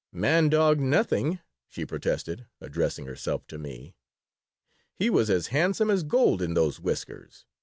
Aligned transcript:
"Man 0.11 0.49
dog 0.49 0.79
nothing," 0.79 1.39
she 1.69 1.85
protested, 1.85 2.47
addressing 2.59 3.05
herself 3.05 3.45
to 3.45 3.59
me. 3.59 3.93
"He 4.95 5.11
was 5.11 5.29
as 5.29 5.49
handsome 5.53 5.91
as 5.91 6.01
gold 6.01 6.41
in 6.41 6.55
those 6.55 6.79
whiskers. 6.79 7.45